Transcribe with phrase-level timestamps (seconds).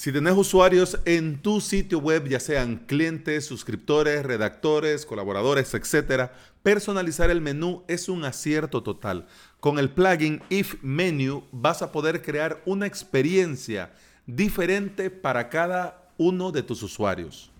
[0.00, 6.30] Si tenés usuarios en tu sitio web, ya sean clientes, suscriptores, redactores, colaboradores, etc.,
[6.62, 9.26] personalizar el menú es un acierto total.
[9.58, 13.90] Con el plugin If Menu vas a poder crear una experiencia
[14.24, 17.50] diferente para cada uno de tus usuarios.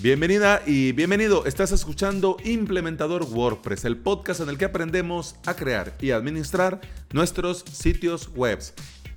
[0.00, 1.44] Bienvenida y bienvenido.
[1.44, 6.80] Estás escuchando Implementador WordPress, el podcast en el que aprendemos a crear y administrar
[7.12, 8.60] nuestros sitios web.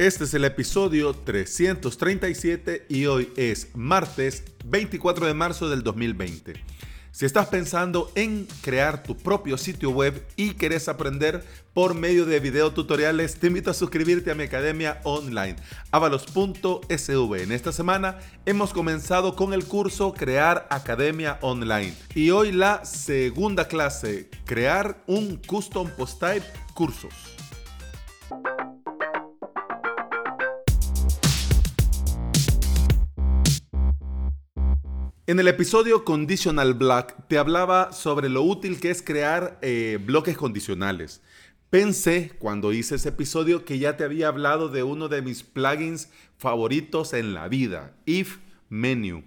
[0.02, 6.55] Este es el episodio 337 y hoy es martes 24 de marzo del 2020.
[7.11, 11.45] Si estás pensando en crear tu propio sitio web y querés aprender
[11.75, 15.57] por medio de videotutoriales, te invito a suscribirte a mi academia online,
[15.92, 17.43] avalos.sv.
[17.43, 23.68] En esta semana hemos comenzado con el curso Crear Academia Online y hoy la segunda
[23.68, 27.14] clase, crear un custom post type cursos.
[35.32, 40.36] En el episodio Conditional Black te hablaba sobre lo útil que es crear eh, bloques
[40.36, 41.22] condicionales.
[41.70, 46.10] Pensé cuando hice ese episodio que ya te había hablado de uno de mis plugins
[46.38, 49.23] favoritos en la vida, If Menu.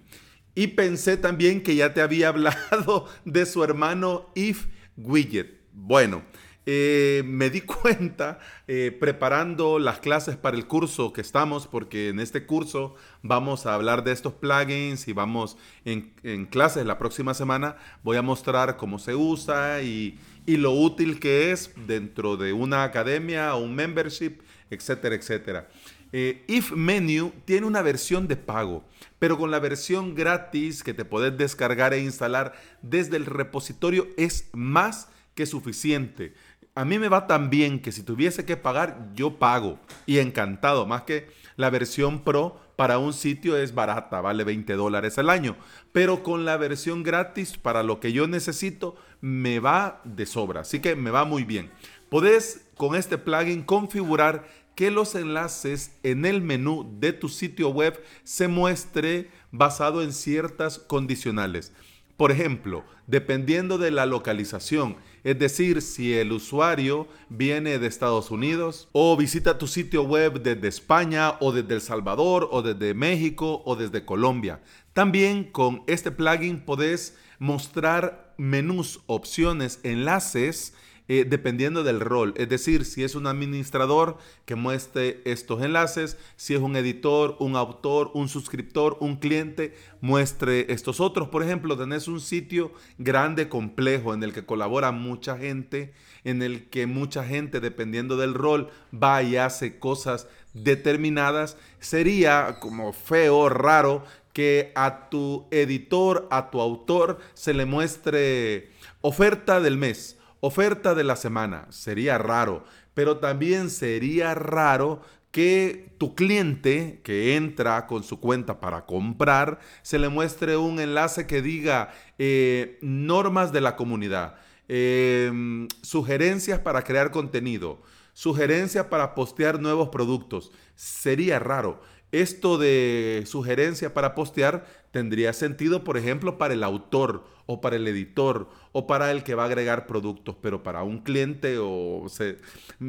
[0.53, 5.59] Y pensé también que ya te había hablado de su hermano If Widget.
[5.73, 6.21] Bueno,
[6.65, 12.19] eh, me di cuenta eh, preparando las clases para el curso que estamos, porque en
[12.19, 17.77] este curso vamos a hablar de estos plugins y vamos en, clases la próxima semana,
[18.03, 23.55] voy a mostrar cómo se usa y, lo útil que es dentro de una academia
[23.55, 25.67] o un membership, etcétera, etcétera.
[26.11, 28.83] Eh, If Menu tiene una versión de pago,
[29.17, 34.49] pero con la versión gratis que te puedes descargar e instalar desde el repositorio es
[34.53, 36.33] más que suficiente
[36.75, 39.79] a mí me va tan bien que si tuviese que pagar, yo pago.
[40.05, 45.17] Y encantado, más que la versión Pro para un sitio es barata, vale 20 dólares
[45.17, 45.55] al año.
[45.93, 50.61] Pero con la versión gratis, para lo que yo necesito, me va de sobra.
[50.61, 51.71] Así que me va muy bien.
[52.09, 58.03] Podés con este plugin configurar que los enlaces en el menú de tu sitio web
[58.25, 61.71] se muestre basado en ciertas condicionales.
[62.17, 64.95] Por ejemplo, dependiendo de la localización,
[65.25, 70.69] es decir, si el usuario viene de Estados Unidos o visita tu sitio web desde
[70.69, 74.61] España o desde El Salvador o desde México o desde Colombia.
[74.93, 80.73] También con este plugin podés mostrar menús, opciones, enlaces
[81.07, 82.33] eh, dependiendo del rol.
[82.35, 87.55] Es decir, si es un administrador que muestre estos enlaces, si es un editor, un
[87.55, 91.29] autor, un suscriptor, un cliente, muestre estos otros.
[91.29, 95.93] Por ejemplo, tenés un sitio grande, complejo, en el que colabora mucha gente,
[96.23, 101.55] en el que mucha gente, dependiendo del rol, va y hace cosas determinadas.
[101.79, 109.61] Sería como feo, raro, que a tu editor, a tu autor, se le muestre oferta
[109.61, 115.01] del mes Oferta de la semana, sería raro, pero también sería raro
[115.35, 121.27] que tu cliente que entra con su cuenta para comprar se le muestre un enlace
[121.27, 124.35] que diga eh, normas de la comunidad,
[124.69, 127.81] em, sugerencias para crear contenido,
[128.13, 130.53] sugerencias para postear nuevos productos.
[130.75, 131.81] Sería raro.
[132.11, 137.87] Esto de sugerencia para postear tendría sentido, por ejemplo, para el autor o para el
[137.87, 142.37] editor o para el que va a agregar productos, pero para un cliente o se,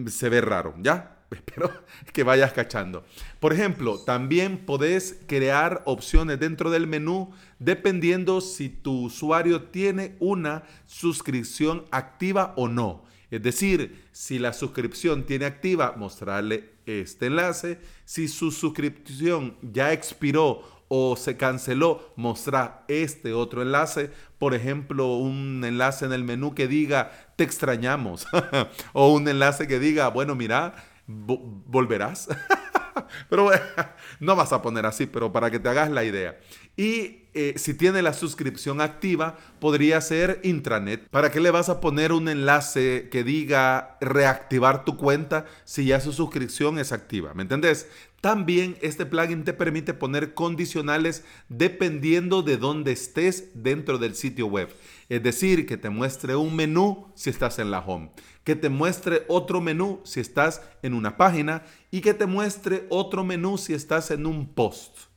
[0.07, 1.17] se ve raro, ¿ya?
[1.31, 1.73] Espero
[2.13, 3.05] que vayas cachando.
[3.41, 10.65] Por ejemplo, también podés crear opciones dentro del menú dependiendo si tu usuario tiene una
[10.87, 13.05] suscripción activa o no.
[13.31, 17.79] Es decir, si la suscripción tiene activa, mostrarle este enlace.
[18.05, 24.11] Si su suscripción ya expiró o se canceló, mostrar este otro enlace.
[24.39, 28.27] Por ejemplo, un enlace en el menú que diga te extrañamos.
[28.93, 30.75] o un enlace que diga, bueno, mira,
[31.07, 32.29] volverás.
[33.29, 33.51] pero
[34.21, 36.39] no vas a poner así, pero para que te hagas la idea.
[36.77, 41.09] Y eh, si tiene la suscripción activa, podría ser intranet.
[41.11, 46.01] ¿Para qué le vas a poner un enlace que diga reactivar tu cuenta si ya
[46.01, 47.35] su suscripción es activa?
[47.35, 47.89] ¿Me entendés?
[48.23, 54.69] También este plugin te permite poner condicionales dependiendo de dónde estés dentro del sitio web.
[55.11, 58.13] Es decir, que te muestre un menú si estás en la home,
[58.45, 63.25] que te muestre otro menú si estás en una página y que te muestre otro
[63.25, 65.16] menú si estás en un post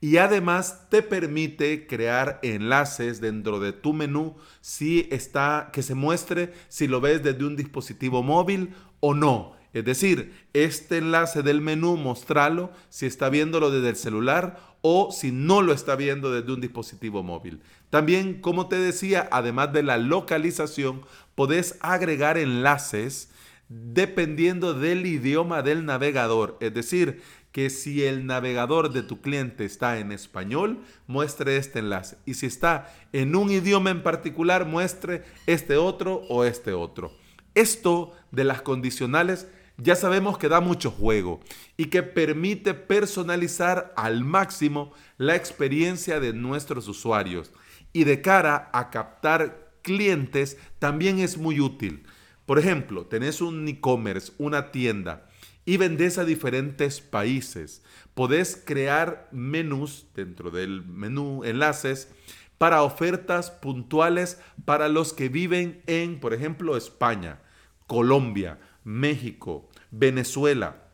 [0.00, 6.52] y además te permite crear enlaces dentro de tu menú si está que se muestre
[6.68, 9.56] si lo ves desde un dispositivo móvil o no.
[9.72, 15.30] Es decir, este enlace del menú, mostrarlo si está viéndolo desde el celular o si
[15.30, 17.60] no lo está viendo desde un dispositivo móvil.
[17.90, 21.02] También, como te decía, además de la localización,
[21.34, 23.30] podés agregar enlaces
[23.68, 26.56] dependiendo del idioma del navegador.
[26.60, 27.22] Es decir,
[27.52, 32.18] que si el navegador de tu cliente está en español, muestre este enlace.
[32.26, 37.12] Y si está en un idioma en particular, muestre este otro o este otro.
[37.54, 39.48] Esto de las condicionales
[39.80, 41.40] ya sabemos que da mucho juego
[41.76, 47.52] y que permite personalizar al máximo la experiencia de nuestros usuarios.
[47.92, 52.04] Y de cara a captar clientes también es muy útil.
[52.44, 55.27] Por ejemplo, tenés un e-commerce, una tienda
[55.68, 57.82] y vendés a diferentes países.
[58.14, 62.08] Podés crear menús dentro del menú, enlaces
[62.56, 67.42] para ofertas puntuales para los que viven en, por ejemplo, España,
[67.86, 70.84] Colombia, México, Venezuela.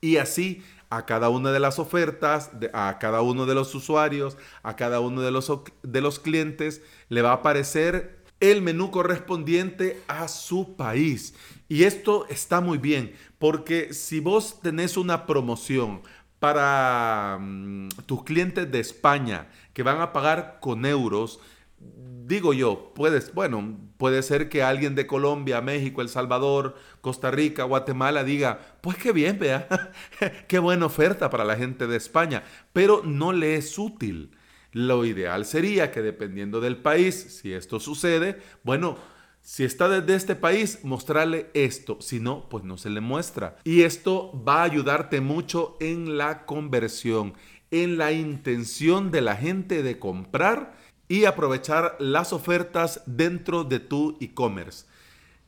[0.00, 4.76] Y así a cada una de las ofertas, a cada uno de los usuarios, a
[4.76, 5.52] cada uno de los,
[5.82, 6.80] de los clientes,
[7.10, 11.34] le va a aparecer el menú correspondiente a su país.
[11.68, 16.02] Y esto está muy bien, porque si vos tenés una promoción
[16.38, 21.38] para mm, tus clientes de España que van a pagar con euros,
[21.78, 27.64] digo yo, puedes, bueno, puede ser que alguien de Colombia, México, El Salvador, Costa Rica,
[27.64, 29.68] Guatemala diga, pues qué bien, vea,
[30.48, 34.30] qué buena oferta para la gente de España, pero no le es útil.
[34.72, 38.96] Lo ideal sería que dependiendo del país, si esto sucede, bueno,
[39.42, 41.98] si está desde este país, mostrarle esto.
[42.00, 43.56] Si no, pues no se le muestra.
[43.64, 47.34] Y esto va a ayudarte mucho en la conversión,
[47.70, 50.76] en la intención de la gente de comprar
[51.08, 54.86] y aprovechar las ofertas dentro de tu e-commerce.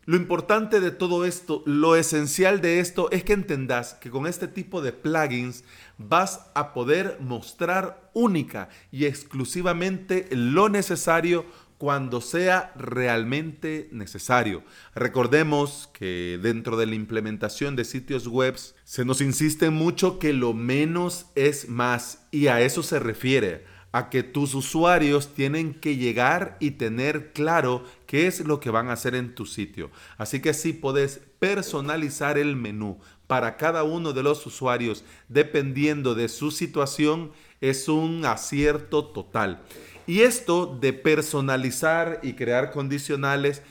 [0.05, 4.49] Lo importante de todo esto, lo esencial de esto es que entendas que con este
[4.49, 5.63] tipo de plugins
[5.97, 11.47] vas a poder mostrar única y exclusivamente lo necesario
[11.79, 14.65] cuando sea realmente necesario.
[14.97, 20.53] Recordemos que dentro de la implementación de sitios web se nos insiste mucho que lo
[20.53, 26.57] menos es más y a eso se refiere a que tus usuarios tienen que llegar
[26.61, 29.91] y tener claro qué es lo que van a hacer en tu sitio.
[30.17, 36.29] Así que si puedes personalizar el menú para cada uno de los usuarios dependiendo de
[36.29, 39.63] su situación, es un acierto total.
[40.07, 43.63] Y esto de personalizar y crear condicionales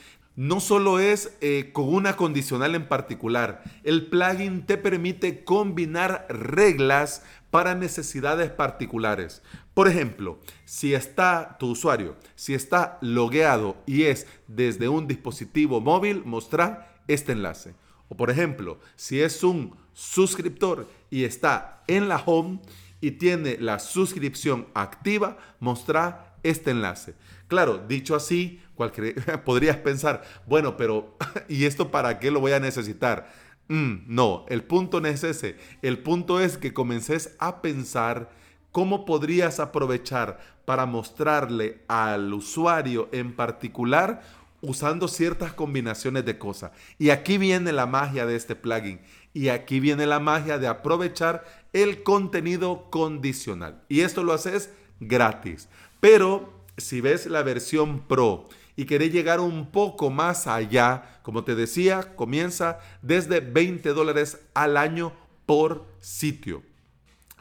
[0.41, 7.21] no solo es eh, con una condicional en particular, el plugin te permite combinar reglas
[7.51, 9.43] para necesidades particulares.
[9.75, 16.23] Por ejemplo, si está tu usuario, si está logueado y es desde un dispositivo móvil,
[16.25, 17.75] mostrar este enlace.
[18.09, 22.61] O por ejemplo, si es un suscriptor y está en la home
[23.01, 27.15] y tiene la suscripción activa, mostrar este enlace.
[27.48, 28.62] Claro, dicho así,
[29.45, 31.18] podrías pensar, bueno, pero
[31.50, 33.31] ¿y esto para qué lo voy a necesitar?
[33.68, 35.57] Mm, no, el punto no es ese.
[35.81, 38.30] El punto es que comences a pensar
[38.71, 44.21] cómo podrías aprovechar para mostrarle al usuario en particular
[44.61, 46.71] usando ciertas combinaciones de cosas.
[46.97, 49.01] Y aquí viene la magia de este plugin.
[49.33, 53.81] Y aquí viene la magia de aprovechar el contenido condicional.
[53.89, 54.69] Y esto lo haces
[55.00, 55.67] gratis.
[56.00, 61.55] Pero si ves la versión Pro y querés llegar un poco más allá, como te
[61.55, 65.13] decía, comienza desde 20 dólares al año
[65.45, 66.63] por sitio.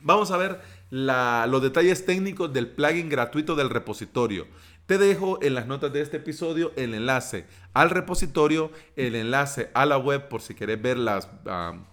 [0.02, 4.46] Vamos a ver los detalles técnicos del plugin gratuito del repositorio.
[4.90, 9.86] Te dejo en las notas de este episodio el enlace al repositorio, el enlace a
[9.86, 11.28] la web por si quieres ver las,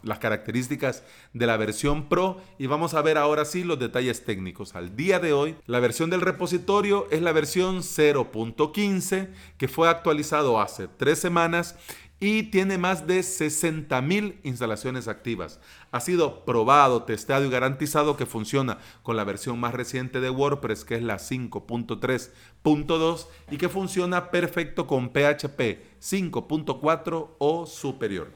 [0.02, 4.74] las características de la versión Pro y vamos a ver ahora sí los detalles técnicos.
[4.74, 10.60] Al día de hoy, la versión del repositorio es la versión 0.15 que fue actualizado
[10.60, 11.76] hace tres semanas
[12.20, 15.60] y tiene más de 60.000 instalaciones activas.
[15.92, 20.84] Ha sido probado, testeado y garantizado que funciona con la versión más reciente de WordPress,
[20.84, 28.32] que es la 5.3.2, y que funciona perfecto con PHP 5.4 o superior.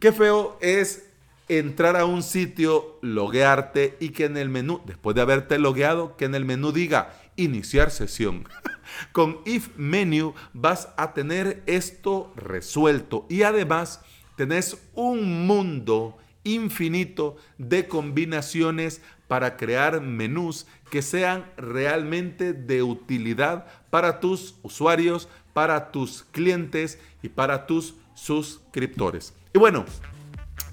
[0.00, 1.08] Qué feo es
[1.48, 6.26] entrar a un sitio, loguearte y que en el menú, después de haberte logueado, que
[6.26, 8.46] en el menú diga iniciar sesión.
[9.12, 14.02] Con if menu vas a tener esto resuelto y además
[14.36, 24.20] tenés un mundo infinito de combinaciones para crear menús que sean realmente de utilidad para
[24.20, 29.34] tus usuarios, para tus clientes y para tus suscriptores.
[29.54, 29.84] Y bueno,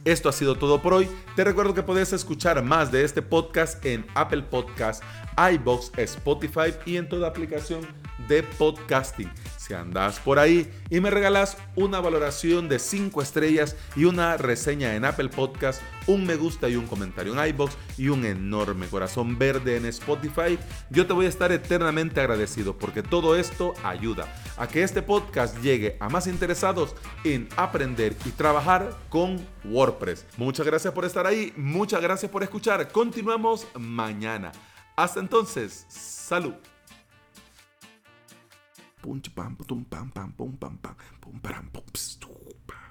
[0.05, 1.09] Esto ha sido todo por hoy.
[1.35, 5.03] Te recuerdo que puedes escuchar más de este podcast en Apple Podcast,
[5.53, 7.81] iBox, Spotify y en toda aplicación
[8.27, 9.31] de podcasting.
[9.57, 14.95] Si andas por ahí y me regalas una valoración de 5 estrellas y una reseña
[14.95, 19.39] en Apple Podcast, un me gusta y un comentario en iBox y un enorme corazón
[19.39, 20.59] verde en Spotify,
[20.91, 25.57] yo te voy a estar eternamente agradecido porque todo esto ayuda a que este podcast
[25.63, 30.27] llegue a más interesados en aprender y trabajar con WordPress.
[30.37, 32.91] Muchas gracias por estar ahí, muchas gracias por escuchar.
[32.91, 34.51] Continuamos mañana.
[34.95, 36.53] Hasta entonces, salud.
[39.05, 42.84] bum bam bum bam bam bum bam bum bam bum bam bum